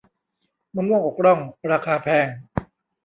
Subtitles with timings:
[0.75, 1.39] มะม่วงอกร่อง
[1.71, 2.27] ราคาแพง